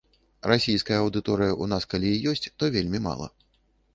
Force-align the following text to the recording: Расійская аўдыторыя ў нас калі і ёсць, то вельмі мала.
Расійская 0.51 0.97
аўдыторыя 1.01 1.51
ў 1.51 1.65
нас 1.75 1.83
калі 1.93 2.09
і 2.13 2.23
ёсць, 2.33 2.49
то 2.61 2.73
вельмі 2.77 3.03
мала. 3.09 3.27